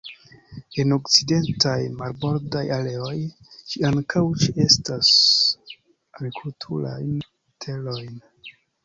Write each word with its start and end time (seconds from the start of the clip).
En 0.83 0.93
okcidentaj 0.93 1.73
marbordaj 1.99 2.63
areoj, 2.77 3.17
ĝi 3.73 3.83
ankaŭ 3.91 4.23
ĉeestas 4.45 5.13
agrikulturajn 6.21 7.13
terojn. 7.67 8.19